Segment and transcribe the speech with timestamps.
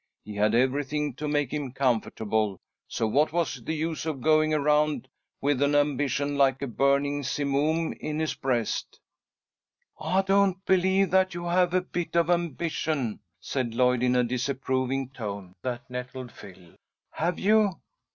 [0.23, 5.07] He had everything to make him comfortable, so what was the use of going around
[5.39, 8.99] with an ambition like a burning simoom in his breast."
[9.99, 15.09] "I don't believe that you have a bit of ambition," said Lloyd, in a disapproving
[15.09, 16.73] tone that nettled Phil.
[17.11, 17.75] "Have you?"